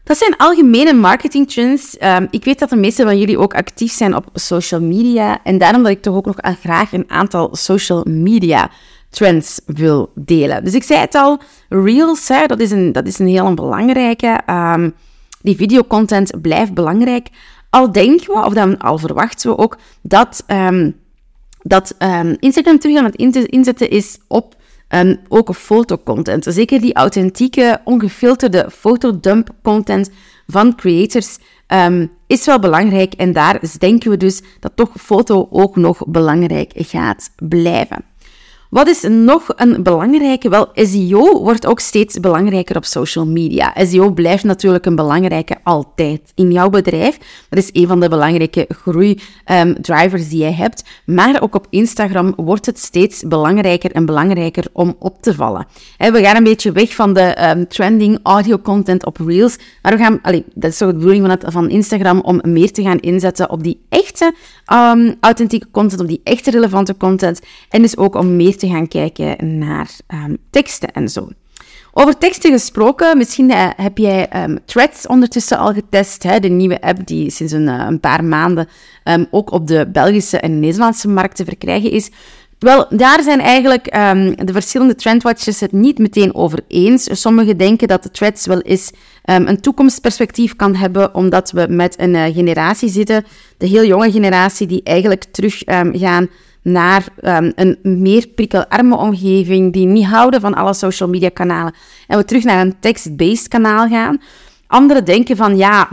dat 0.04 0.16
zijn 0.16 0.36
algemene 0.36 0.92
marketing 0.92 1.50
trends. 1.50 1.96
Um, 2.00 2.28
ik 2.30 2.44
weet 2.44 2.58
dat 2.58 2.70
de 2.70 2.76
meeste 2.76 3.02
van 3.02 3.18
jullie 3.18 3.38
ook 3.38 3.54
actief 3.54 3.92
zijn 3.92 4.16
op 4.16 4.28
social 4.34 4.80
media. 4.80 5.42
En 5.42 5.58
daarom 5.58 5.82
dat 5.82 5.92
ik 5.92 6.02
toch 6.02 6.14
ook 6.14 6.26
nog 6.26 6.36
graag 6.60 6.92
een 6.92 7.10
aantal 7.10 7.48
social 7.56 8.04
media 8.08 8.70
trends 9.10 9.60
wil 9.66 10.10
delen. 10.14 10.64
Dus 10.64 10.74
ik 10.74 10.82
zei 10.82 11.00
het 11.00 11.14
al, 11.14 11.40
Reels, 11.68 12.28
hè, 12.28 12.46
dat, 12.46 12.60
is 12.60 12.70
een, 12.70 12.92
dat 12.92 13.06
is 13.06 13.18
een 13.18 13.26
heel 13.26 13.54
belangrijke. 13.54 14.40
Um, 14.46 14.94
die 15.42 15.56
videocontent 15.56 16.40
blijft 16.40 16.74
belangrijk. 16.74 17.28
Al 17.70 17.92
denken 17.92 18.34
we, 18.34 18.44
of 18.44 18.52
dan 18.52 18.78
al 18.78 18.98
verwachten 18.98 19.50
we 19.50 19.58
ook, 19.58 19.78
dat, 20.02 20.44
um, 20.46 20.96
dat 21.62 21.94
Instagram 22.38 22.78
terug 22.78 22.96
aan 22.96 23.04
het 23.04 23.46
inzetten 23.46 23.90
is 23.90 24.18
op 24.28 24.54
Um, 24.94 25.18
ook 25.28 25.54
fotocontent. 25.54 26.44
Zeker 26.48 26.80
die 26.80 26.94
authentieke, 26.94 27.80
ongefilterde 27.84 28.70
fotodump 28.70 29.48
content 29.62 30.10
van 30.46 30.74
creators 30.76 31.38
um, 31.68 32.10
is 32.26 32.44
wel 32.44 32.58
belangrijk. 32.58 33.12
En 33.14 33.32
daar 33.32 33.60
denken 33.78 34.10
we 34.10 34.16
dus 34.16 34.42
dat 34.60 34.72
toch 34.74 34.90
foto 34.98 35.48
ook 35.50 35.76
nog 35.76 36.06
belangrijk 36.06 36.72
gaat 36.76 37.30
blijven. 37.36 38.04
Wat 38.72 38.88
is 38.88 39.02
nog 39.08 39.48
een 39.56 39.82
belangrijke? 39.82 40.48
Wel, 40.48 40.68
SEO 40.74 41.42
wordt 41.42 41.66
ook 41.66 41.80
steeds 41.80 42.20
belangrijker 42.20 42.76
op 42.76 42.84
social 42.84 43.26
media. 43.26 43.74
SEO 43.76 44.10
blijft 44.10 44.44
natuurlijk 44.44 44.86
een 44.86 44.94
belangrijke 44.94 45.56
altijd 45.62 46.20
in 46.34 46.52
jouw 46.52 46.68
bedrijf. 46.68 47.18
Dat 47.48 47.58
is 47.58 47.68
een 47.72 47.86
van 47.86 48.00
de 48.00 48.08
belangrijke 48.08 48.66
groeidrivers 48.68 50.22
um, 50.22 50.28
die 50.28 50.38
jij 50.38 50.52
hebt. 50.52 50.84
Maar 51.06 51.42
ook 51.42 51.54
op 51.54 51.66
Instagram 51.70 52.32
wordt 52.36 52.66
het 52.66 52.78
steeds 52.78 53.22
belangrijker 53.22 53.92
en 53.92 54.06
belangrijker 54.06 54.64
om 54.72 54.96
op 54.98 55.22
te 55.22 55.34
vallen. 55.34 55.66
we 55.98 56.22
gaan 56.22 56.36
een 56.36 56.44
beetje 56.44 56.72
weg 56.72 56.94
van 56.94 57.12
de 57.12 57.50
um, 57.50 57.68
trending 57.68 58.18
audio 58.22 58.58
content 58.58 59.06
op 59.06 59.16
Reels. 59.26 59.56
Maar 59.82 59.92
we 59.92 59.98
gaan, 59.98 60.20
dat 60.54 60.70
is 60.70 60.76
toch 60.76 60.88
de 60.88 60.96
bedoeling 60.96 61.26
van, 61.26 61.52
van 61.52 61.70
Instagram 61.70 62.20
om 62.20 62.40
meer 62.42 62.72
te 62.72 62.82
gaan 62.82 63.00
inzetten 63.00 63.50
op 63.50 63.62
die 63.62 63.80
echte 63.88 64.34
um, 64.72 65.16
authentieke 65.20 65.70
content, 65.70 66.00
op 66.00 66.08
die 66.08 66.20
echte 66.24 66.50
relevante 66.50 66.96
content. 66.96 67.40
En 67.68 67.82
dus 67.82 67.96
ook 67.96 68.14
om 68.14 68.36
meer 68.36 68.60
te 68.61 68.61
gaan 68.68 68.88
kijken 68.88 69.58
naar 69.58 69.90
um, 70.08 70.36
teksten 70.50 70.92
en 70.92 71.08
zo. 71.08 71.28
Over 71.92 72.18
teksten 72.18 72.52
gesproken, 72.52 73.18
misschien 73.18 73.50
eh, 73.50 73.68
heb 73.76 73.98
jij 73.98 74.44
um, 74.44 74.58
Threads 74.64 75.06
ondertussen 75.06 75.58
al 75.58 75.72
getest, 75.72 76.22
hè, 76.22 76.40
de 76.40 76.48
nieuwe 76.48 76.80
app 76.80 77.06
die 77.06 77.30
sinds 77.30 77.52
een, 77.52 77.66
een 77.66 78.00
paar 78.00 78.24
maanden 78.24 78.68
um, 79.04 79.26
ook 79.30 79.50
op 79.52 79.66
de 79.66 79.88
Belgische 79.92 80.38
en 80.38 80.60
Nederlandse 80.60 81.08
markt 81.08 81.36
te 81.36 81.44
verkrijgen 81.44 81.90
is. 81.90 82.10
Wel, 82.58 82.86
daar 82.90 83.22
zijn 83.22 83.40
eigenlijk 83.40 83.84
de 84.44 84.52
verschillende 84.52 84.94
trendwatchers 84.94 85.60
het 85.60 85.72
niet 85.72 85.98
meteen 85.98 86.34
over 86.34 86.60
eens. 86.68 87.20
Sommigen 87.20 87.56
denken 87.56 87.88
dat 87.88 88.02
de 88.02 88.10
threads 88.10 88.46
wel 88.46 88.60
eens 88.60 88.90
een 89.22 89.60
toekomstperspectief 89.60 90.56
kan 90.56 90.74
hebben, 90.74 91.14
omdat 91.14 91.50
we 91.50 91.66
met 91.68 92.00
een 92.00 92.14
uh, 92.14 92.24
generatie 92.24 92.88
zitten, 92.88 93.24
de 93.58 93.66
heel 93.66 93.84
jonge 93.84 94.10
generatie, 94.10 94.66
die 94.66 94.82
eigenlijk 94.82 95.24
terug 95.24 95.68
um, 95.68 95.98
gaan 95.98 96.28
naar 96.62 97.06
een 97.54 97.78
meer 97.82 98.26
prikkelarme 98.26 98.96
omgeving, 98.96 99.72
die 99.72 99.86
niet 99.86 100.06
houden 100.06 100.40
van 100.40 100.54
alle 100.54 100.74
social 100.74 101.08
media 101.08 101.28
kanalen, 101.28 101.74
en 102.06 102.18
we 102.18 102.24
terug 102.24 102.44
naar 102.44 102.60
een 102.60 102.80
text-based 102.80 103.48
kanaal 103.48 103.88
gaan. 103.88 104.20
Anderen 104.66 105.04
denken 105.04 105.36
van, 105.36 105.56
ja, 105.56 105.88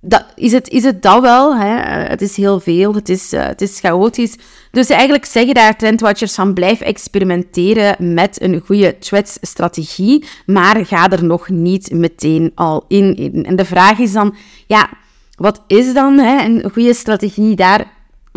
dat, 0.00 0.24
is, 0.34 0.52
het, 0.52 0.68
is 0.68 0.84
het 0.84 1.02
dat 1.02 1.20
wel? 1.20 1.56
Hè? 1.56 1.76
Het 2.08 2.22
is 2.22 2.36
heel 2.36 2.60
veel, 2.60 2.94
het 2.94 3.08
is, 3.08 3.32
uh, 3.32 3.46
het 3.46 3.60
is 3.60 3.80
chaotisch. 3.80 4.36
Dus 4.70 4.88
eigenlijk 4.88 5.24
zeggen 5.24 5.54
daar 5.54 5.76
trendwatchers 5.76 6.34
van 6.34 6.54
blijf 6.54 6.80
experimenteren 6.80 8.14
met 8.14 8.42
een 8.42 8.62
goede 8.66 8.98
threads-strategie, 8.98 10.24
maar 10.46 10.86
ga 10.86 11.08
er 11.08 11.24
nog 11.24 11.48
niet 11.48 11.90
meteen 11.90 12.52
al 12.54 12.84
in, 12.88 13.16
in. 13.16 13.44
En 13.44 13.56
de 13.56 13.64
vraag 13.64 13.98
is 13.98 14.12
dan, 14.12 14.34
ja, 14.66 14.88
wat 15.36 15.62
is 15.66 15.94
dan 15.94 16.18
hè, 16.18 16.44
een 16.44 16.70
goede 16.72 16.94
strategie? 16.94 17.56
Daar 17.56 17.86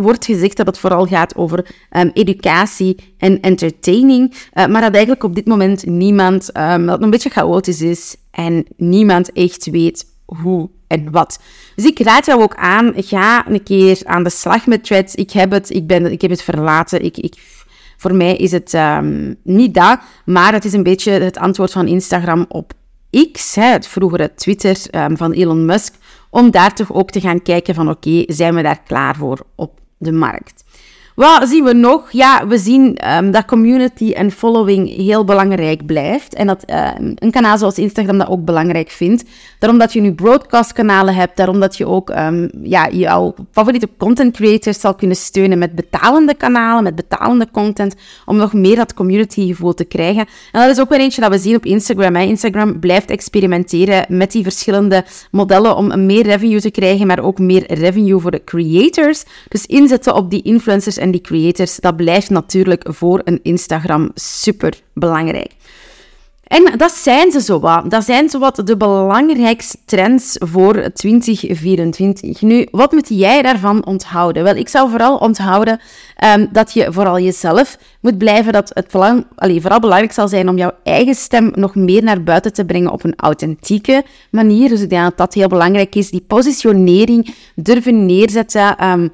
wordt 0.02 0.26
gezegd 0.26 0.58
dat 0.58 0.66
het 0.66 0.78
vooral 0.78 1.06
gaat 1.06 1.36
over 1.36 1.76
um, 1.92 2.12
educatie 2.14 2.96
en 3.18 3.42
entertaining, 3.42 4.32
uh, 4.32 4.66
maar 4.66 4.82
dat 4.82 4.92
eigenlijk 4.92 5.24
op 5.24 5.36
dit 5.36 5.46
moment 5.46 5.86
niemand, 5.86 6.58
um, 6.58 6.86
dat 6.86 6.96
het 6.96 7.04
een 7.04 7.10
beetje 7.10 7.30
chaotisch 7.30 7.82
is 7.82 8.16
en 8.32 8.66
niemand 8.78 9.34
echt 9.34 9.70
weet 9.70 10.06
hoe 10.26 10.70
en 10.88 11.12
wat. 11.12 11.40
Dus 11.76 11.86
ik 11.86 12.00
raad 12.00 12.26
jou 12.26 12.42
ook 12.42 12.56
aan, 12.56 12.94
ga 12.96 13.48
een 13.48 13.64
keer 13.64 14.02
aan 14.04 14.24
de 14.24 14.30
slag 14.30 14.66
met 14.68 14.84
threads. 14.84 15.16
Ik 15.16 15.32
heb 15.32 15.52
het, 15.52 15.70
ik 15.70 15.88
ben, 15.88 16.12
ik 16.12 16.22
heb 16.22 16.32
het 16.32 16.42
verlaten. 16.42 17.04
Ik, 17.04 17.18
ik, 17.18 17.36
voor 17.98 18.16
mij 18.16 18.36
is 18.36 18.52
het 18.52 18.74
um, 18.74 19.36
niet 19.44 19.74
dat, 19.74 20.00
maar 20.26 20.54
het 20.54 20.66
is 20.66 20.74
een 20.74 20.84
beetje 20.84 21.12
het 21.12 21.38
antwoord 21.38 21.72
van 21.72 21.88
Instagram 21.88 22.46
op 22.48 22.74
X, 23.32 23.56
hè, 23.56 23.66
het 23.66 23.88
vroegere 23.88 24.34
Twitter 24.34 24.78
van 25.14 25.32
Elon 25.32 25.66
Musk, 25.66 25.94
om 26.30 26.52
daar 26.52 26.74
toch 26.74 26.94
ook 26.94 27.10
te 27.12 27.20
gaan 27.20 27.42
kijken 27.42 27.76
van 27.76 27.90
oké, 27.90 28.24
zijn 28.28 28.56
we 28.56 28.62
daar 28.62 28.82
klaar 28.84 29.16
voor 29.16 29.46
op 29.56 29.80
de 30.02 30.12
markt? 30.12 30.64
Wat 31.16 31.50
zien 31.50 31.64
we 31.64 31.74
nog? 31.74 32.12
Ja, 32.12 32.48
we 32.48 32.58
zien 32.58 32.98
um, 33.18 33.32
dat 33.32 33.46
community 33.46 34.12
en 34.12 34.32
following 34.32 34.96
heel 34.96 35.24
belangrijk 35.24 35.86
blijft. 35.86 36.34
En 36.34 36.48
dat 36.48 36.64
uh, 36.70 36.90
een 37.16 37.32
kanaal 37.32 37.58
zoals 37.58 37.78
Instagram 37.78 38.18
dat 38.18 38.28
ook 38.28 38.46
belangrijk 38.46 38.90
vindt. 38.90 39.24
Daarom 39.60 39.80
dat 39.80 39.94
je 39.94 40.02
nu 40.02 40.14
broadcastkanalen 40.14 41.16
hebt. 41.16 41.38
Daarom 41.38 41.60
dat 41.60 41.78
je 41.78 41.88
ook 41.88 42.10
um, 42.10 42.50
ja, 42.64 42.90
jouw 42.90 43.34
favoriete 43.52 43.90
content 43.98 44.36
creators 44.36 44.80
zal 44.80 44.96
kunnen 44.96 45.18
steunen 45.18 45.58
met 45.58 45.76
betalende 45.76 46.34
kanalen, 46.34 46.84
met 46.84 46.96
betalende 46.96 47.48
content. 47.52 47.96
Om 48.26 48.38
nog 48.38 48.54
meer 48.54 48.76
dat 48.76 48.94
community 48.94 49.48
gevoel 49.48 49.74
te 49.74 49.84
krijgen. 49.84 50.26
En 50.52 50.62
dat 50.62 50.70
is 50.70 50.80
ook 50.80 50.90
weer 50.90 51.00
eentje 51.00 51.22
dat 51.22 51.32
we 51.32 51.38
zien 51.38 51.56
op 51.56 51.66
Instagram. 51.66 52.16
Hè. 52.16 52.24
Instagram 52.24 52.80
blijft 52.80 53.10
experimenteren 53.10 54.06
met 54.08 54.32
die 54.32 54.44
verschillende 54.44 55.06
modellen 55.32 55.76
om 55.76 56.06
meer 56.06 56.24
revenue 56.24 56.62
te 56.62 56.72
krijgen, 56.72 57.08
maar 57.08 57.24
ook 57.24 57.40
meer 57.40 57.74
revenue 57.74 58.20
voor 58.20 58.32
de 58.32 58.44
creators. 58.44 59.24
Dus 59.48 59.66
inzetten 59.66 60.16
op 60.16 60.30
die 60.30 60.42
influencers 60.42 60.98
en 61.02 61.12
die 61.12 61.22
creators, 61.22 61.76
dat 61.76 61.96
blijft 61.96 62.30
natuurlijk 62.30 62.84
voor 62.88 63.22
een 63.24 63.40
Instagram 63.44 64.12
super 64.14 64.80
belangrijk. 64.94 65.52
En 66.52 66.78
dat 66.78 66.92
zijn 66.92 67.32
ze 67.32 67.42
zo 67.42 67.60
wat. 67.60 67.90
Dat 67.90 68.04
zijn 68.04 68.30
zo 68.30 68.40
wat 68.40 68.62
de 68.66 68.78
belangrijkste 68.78 69.78
trends 69.86 70.36
voor 70.40 70.92
2024. 70.94 72.42
Nu, 72.42 72.68
wat 72.72 72.92
moet 72.92 73.10
jij 73.10 73.42
daarvan 73.42 73.86
onthouden? 73.86 74.44
Wel, 74.44 74.56
ik 74.56 74.68
zou 74.68 74.90
vooral 74.90 75.18
onthouden 75.18 75.80
um, 76.36 76.50
dat 76.52 76.74
je 76.74 76.92
vooral 76.92 77.20
jezelf 77.20 77.78
moet 78.02 78.18
blijven. 78.18 78.54
Dat 78.54 78.72
het 78.74 78.86
vooral 78.90 79.80
belangrijk 79.80 80.12
zal 80.12 80.28
zijn 80.28 80.50
om 80.50 80.58
jouw 80.58 80.72
eigen 80.84 81.16
stem 81.16 81.52
nog 81.56 81.76
meer 81.76 82.04
naar 82.04 82.24
buiten 82.24 82.54
te 82.54 82.66
brengen 82.66 82.92
op 82.92 83.04
een 83.04 83.16
authentieke 83.16 84.04
manier. 84.32 84.70
Dus 84.70 84.82
ik 84.82 84.90
denk 84.90 85.04
dat 85.04 85.18
dat 85.18 85.34
heel 85.34 85.48
belangrijk 85.48 85.96
is. 85.96 86.10
Die 86.10 86.26
positionering 86.28 87.36
durven 87.56 88.06
neerzetten. 88.06 88.90
Um, 88.90 89.12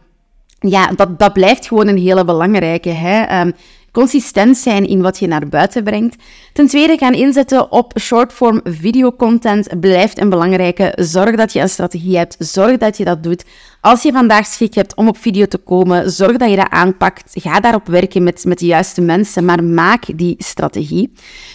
ja, 0.59 0.87
dat, 0.95 1.19
dat 1.19 1.33
blijft 1.33 1.67
gewoon 1.67 1.87
een 1.87 1.97
hele 1.97 2.25
belangrijke. 2.25 2.89
Hè? 2.89 3.41
Um, 3.41 3.53
consistent 3.91 4.57
zijn 4.57 4.87
in 4.87 5.01
wat 5.01 5.19
je 5.19 5.27
naar 5.27 5.47
buiten 5.47 5.83
brengt. 5.83 6.15
Ten 6.53 6.67
tweede, 6.67 6.97
gaan 6.97 7.13
inzetten 7.13 7.71
op 7.71 7.99
shortform 7.99 8.61
videocontent 8.63 9.79
blijft 9.79 10.19
een 10.19 10.29
belangrijke. 10.29 10.93
Zorg 10.95 11.35
dat 11.35 11.53
je 11.53 11.59
een 11.59 11.69
strategie 11.69 12.17
hebt. 12.17 12.35
Zorg 12.39 12.77
dat 12.77 12.97
je 12.97 13.05
dat 13.05 13.23
doet. 13.23 13.45
Als 13.81 14.01
je 14.03 14.11
vandaag 14.11 14.45
schik 14.45 14.73
hebt 14.73 14.95
om 14.95 15.07
op 15.07 15.17
video 15.17 15.45
te 15.45 15.57
komen, 15.57 16.11
zorg 16.11 16.37
dat 16.37 16.49
je 16.49 16.55
dat 16.55 16.69
aanpakt. 16.69 17.31
Ga 17.33 17.59
daarop 17.59 17.87
werken 17.87 18.23
met, 18.23 18.45
met 18.45 18.59
de 18.59 18.65
juiste 18.65 19.01
mensen, 19.01 19.45
maar 19.45 19.63
maak 19.63 20.03
die 20.15 20.35
strategie. 20.37 21.13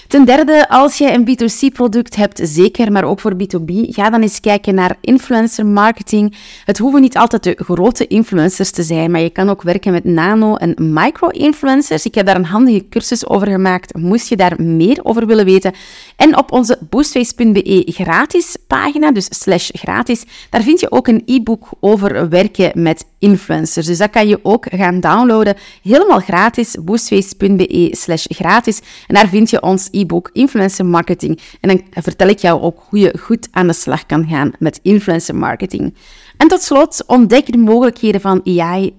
Ten 0.08 0.24
derde, 0.24 0.68
als 0.68 0.98
je 0.98 1.12
een 1.12 1.28
B2C-product 1.28 2.16
hebt, 2.16 2.40
zeker, 2.42 2.92
maar 2.92 3.04
ook 3.04 3.20
voor 3.20 3.32
B2B, 3.32 3.72
ga 3.88 4.10
dan 4.10 4.22
eens 4.22 4.40
kijken 4.40 4.74
naar 4.74 4.96
influencer 5.00 5.66
marketing. 5.66 6.36
Het 6.64 6.78
hoeven 6.78 7.00
niet 7.00 7.16
altijd 7.16 7.42
de 7.42 7.56
grote 7.58 8.06
influencers 8.06 8.70
te 8.70 8.82
zijn, 8.82 9.10
maar 9.10 9.20
je 9.20 9.30
kan 9.30 9.50
ook 9.50 9.62
werken 9.62 9.92
met 9.92 10.04
nano- 10.04 10.56
en 10.56 10.74
micro-influencers. 10.92 12.04
Ik 12.04 12.14
heb 12.14 12.26
daar 12.26 12.36
een 12.36 12.44
handige 12.44 12.88
cursus 12.88 13.28
over 13.28 13.46
gemaakt. 13.46 13.96
Moest 13.96 14.28
je 14.28 14.36
daar 14.36 14.62
meer 14.62 15.00
over 15.02 15.26
willen 15.26 15.44
weten? 15.44 15.72
En 16.16 16.38
op 16.38 16.52
onze 16.52 16.78
boostface.be 16.90 17.82
gratis 17.86 18.56
pagina, 18.66 19.12
dus 19.12 19.28
slash 19.30 19.70
gratis, 19.72 20.24
daar 20.50 20.62
vind 20.62 20.80
je 20.80 20.90
ook 20.90 21.08
een 21.08 21.22
e-book 21.26 21.68
over 21.80 22.11
werken 22.28 22.82
met 22.82 23.04
influencers. 23.18 23.86
Dus 23.86 23.98
dat 23.98 24.10
kan 24.10 24.28
je 24.28 24.38
ook 24.42 24.66
gaan 24.70 25.00
downloaden, 25.00 25.56
helemaal 25.82 26.20
gratis, 26.20 26.76
boostface.be 26.80 27.88
slash 27.90 28.24
gratis. 28.28 28.80
En 29.06 29.14
daar 29.14 29.28
vind 29.28 29.50
je 29.50 29.62
ons 29.62 29.88
e-book 29.90 30.30
Influencer 30.32 30.86
Marketing. 30.86 31.40
En 31.60 31.68
dan 31.68 32.02
vertel 32.02 32.28
ik 32.28 32.38
jou 32.38 32.60
ook 32.60 32.82
hoe 32.88 32.98
je 32.98 33.18
goed 33.20 33.48
aan 33.50 33.66
de 33.66 33.72
slag 33.72 34.06
kan 34.06 34.26
gaan 34.28 34.52
met 34.58 34.80
influencer 34.82 35.34
marketing. 35.34 35.94
En 36.36 36.48
tot 36.48 36.62
slot, 36.62 37.04
ontdek 37.06 37.52
de 37.52 37.58
mogelijkheden 37.58 38.20
van 38.20 38.40
AI. 38.44 38.94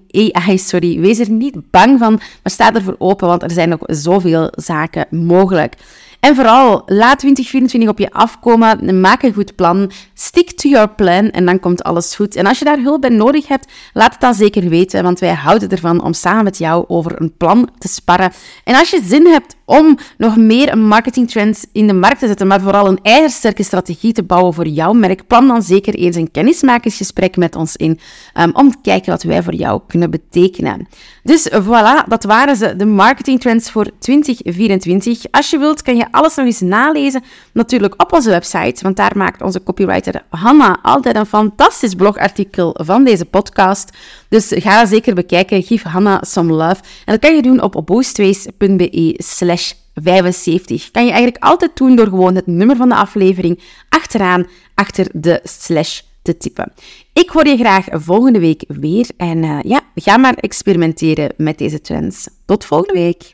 Sorry. 0.56 1.00
Wees 1.00 1.18
er 1.18 1.30
niet 1.30 1.70
bang 1.70 1.98
van, 1.98 2.12
maar 2.12 2.52
sta 2.52 2.74
ervoor 2.74 2.96
open, 2.98 3.28
want 3.28 3.42
er 3.42 3.50
zijn 3.50 3.68
nog 3.68 3.80
zoveel 3.86 4.52
zaken 4.56 5.06
mogelijk. 5.10 5.74
En 6.24 6.34
vooral, 6.34 6.82
laat 6.86 7.18
2024 7.18 7.88
op 7.88 7.98
je 7.98 8.10
afkomen. 8.10 9.00
Maak 9.00 9.22
een 9.22 9.34
goed 9.34 9.54
plan. 9.54 9.90
Stick 10.14 10.50
to 10.50 10.68
your 10.68 10.88
plan 10.88 11.30
en 11.30 11.46
dan 11.46 11.60
komt 11.60 11.82
alles 11.82 12.14
goed. 12.14 12.36
En 12.36 12.46
als 12.46 12.58
je 12.58 12.64
daar 12.64 12.78
hulp 12.78 13.00
bij 13.00 13.10
nodig 13.10 13.48
hebt, 13.48 13.72
laat 13.92 14.12
het 14.12 14.20
dan 14.20 14.34
zeker 14.34 14.68
weten, 14.68 15.02
want 15.02 15.18
wij 15.18 15.32
houden 15.32 15.68
ervan 15.68 16.02
om 16.02 16.12
samen 16.12 16.44
met 16.44 16.58
jou 16.58 16.84
over 16.88 17.20
een 17.20 17.36
plan 17.36 17.70
te 17.78 17.88
sparren. 17.88 18.32
En 18.64 18.74
als 18.74 18.90
je 18.90 19.02
zin 19.04 19.26
hebt 19.26 19.56
om 19.64 19.98
nog 20.18 20.36
meer 20.36 20.78
marketingtrends 20.78 21.66
in 21.72 21.86
de 21.86 21.92
markt 21.92 22.18
te 22.18 22.26
zetten, 22.26 22.46
maar 22.46 22.60
vooral 22.60 22.86
een 22.86 22.98
ijzersterke 23.02 23.62
strategie 23.62 24.12
te 24.12 24.22
bouwen 24.22 24.54
voor 24.54 24.66
jouw 24.66 24.92
merk, 24.92 25.26
plan 25.26 25.48
dan 25.48 25.62
zeker 25.62 25.94
eens 25.94 26.16
een 26.16 26.30
kennismakersgesprek 26.30 27.36
met 27.36 27.56
ons 27.56 27.76
in 27.76 27.98
um, 28.40 28.50
om 28.54 28.70
te 28.70 28.78
kijken 28.82 29.10
wat 29.10 29.22
wij 29.22 29.42
voor 29.42 29.54
jou 29.54 29.80
kunnen 29.86 30.10
betekenen. 30.10 30.88
Dus 31.22 31.48
voilà, 31.50 32.08
dat 32.08 32.24
waren 32.24 32.56
ze, 32.56 32.76
de 32.76 32.86
marketingtrends 32.86 33.70
voor 33.70 33.86
2024. 33.98 35.24
Als 35.30 35.50
je 35.50 35.58
wilt, 35.58 35.82
kan 35.82 35.96
je 35.96 36.06
alles 36.10 36.34
nog 36.34 36.46
eens 36.46 36.60
nalezen, 36.60 37.22
natuurlijk 37.52 38.02
op 38.02 38.12
onze 38.12 38.30
website, 38.30 38.82
want 38.82 38.96
daar 38.96 39.12
maakt 39.16 39.42
onze 39.42 39.62
copywriter 39.62 40.22
Hanna 40.28 40.78
altijd 40.82 41.16
een 41.16 41.26
fantastisch 41.26 41.94
blogartikel 41.94 42.76
van 42.82 43.04
deze 43.04 43.24
podcast. 43.24 43.90
Dus 44.28 44.52
ga 44.54 44.86
zeker 44.86 45.14
bekijken, 45.14 45.62
geef 45.62 45.82
Hanna 45.82 46.22
some 46.22 46.52
love. 46.52 46.82
En 47.04 47.12
dat 47.12 47.18
kan 47.18 47.34
je 47.34 47.42
doen 47.42 47.62
op 47.62 47.82
boostways.be 47.84 49.14
slash 49.16 49.72
75. 49.94 50.90
Kan 50.90 51.04
je 51.04 51.12
eigenlijk 51.12 51.44
altijd 51.44 51.76
doen 51.76 51.96
door 51.96 52.08
gewoon 52.08 52.34
het 52.34 52.46
nummer 52.46 52.76
van 52.76 52.88
de 52.88 52.94
aflevering 52.94 53.60
achteraan, 53.88 54.46
achter 54.74 55.08
de 55.12 55.40
slash 55.42 56.00
te 56.22 56.36
typen. 56.36 56.72
Ik 57.12 57.28
hoor 57.28 57.46
je 57.46 57.56
graag 57.56 57.86
volgende 57.90 58.38
week 58.38 58.64
weer. 58.68 59.08
En 59.16 59.42
uh, 59.42 59.58
ja, 59.62 59.80
ga 59.94 60.16
maar 60.16 60.34
experimenteren 60.34 61.32
met 61.36 61.58
deze 61.58 61.80
trends. 61.80 62.28
Tot 62.44 62.64
volgende 62.64 63.00
week. 63.00 63.33